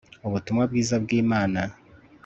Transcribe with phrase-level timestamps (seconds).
[0.27, 1.61] ubutumwa bwiza bwi mana